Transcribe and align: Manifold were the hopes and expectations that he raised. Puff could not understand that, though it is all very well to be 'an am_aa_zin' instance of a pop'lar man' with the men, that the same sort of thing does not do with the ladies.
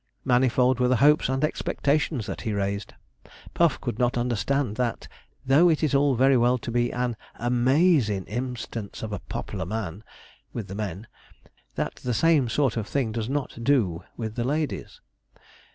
Manifold 0.25 0.79
were 0.79 0.87
the 0.87 0.95
hopes 0.95 1.29
and 1.29 1.43
expectations 1.43 2.25
that 2.25 2.41
he 2.41 2.53
raised. 2.53 2.95
Puff 3.53 3.79
could 3.79 3.99
not 3.99 4.17
understand 4.17 4.75
that, 4.77 5.07
though 5.45 5.69
it 5.69 5.83
is 5.83 5.93
all 5.93 6.15
very 6.15 6.35
well 6.35 6.57
to 6.57 6.71
be 6.71 6.91
'an 6.91 7.15
am_aa_zin' 7.39 8.27
instance 8.27 9.03
of 9.03 9.13
a 9.13 9.19
pop'lar 9.19 9.67
man' 9.67 10.03
with 10.53 10.67
the 10.69 10.73
men, 10.73 11.05
that 11.75 11.97
the 11.97 12.15
same 12.15 12.49
sort 12.49 12.77
of 12.77 12.87
thing 12.87 13.11
does 13.11 13.29
not 13.29 13.63
do 13.63 14.03
with 14.17 14.33
the 14.33 14.43
ladies. 14.43 15.01